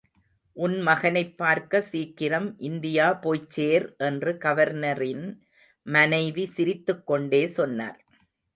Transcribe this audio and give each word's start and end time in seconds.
உன் 0.57 0.77
மகனைப் 0.81 1.37
பார்க்க 1.37 1.81
சீக்கிரம் 1.81 2.57
இந்தியா 2.59 3.19
போய்ச்சேர் 3.21 3.85
என்று 3.97 4.33
கவர்னரின் 4.33 5.25
மனைவி 5.85 6.45
சிரித்துக்கொண்டே 6.45 7.47
சொன்னார். 7.47 7.99